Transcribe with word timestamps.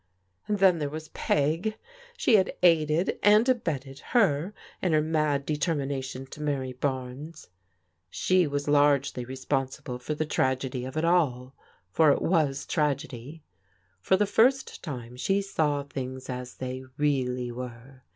And 0.47 0.57
then 0.57 0.79
there 0.79 0.89
was 0.89 1.09
Peg. 1.09 1.77
She 2.17 2.33
had 2.35 2.55
aided 2.63 3.19
and 3.21 3.47
abetted 3.47 3.99
her 4.13 4.51
in 4.81 4.93
her 4.93 5.01
mad 5.03 5.45
determination 5.45 6.25
to 6.31 6.41
marry 6.41 6.73
Barnes. 6.73 7.49
She 8.09 8.47
was 8.47 8.67
largely 8.67 9.25
responsible 9.25 9.99
for 9.99 10.15
the 10.15 10.25
tragedy 10.25 10.85
of 10.85 10.97
it 10.97 11.05
all, 11.05 11.53
for 11.91 12.09
it 12.09 12.21
was 12.23 12.65
tragedy. 12.65 13.43
For 13.99 14.17
the 14.17 14.25
first 14.25 14.83
time 14.83 15.17
she 15.17 15.39
saw 15.39 15.83
things 15.83 16.31
as 16.31 16.55
they 16.55 16.83
really 16.97 17.51
were. 17.51 18.01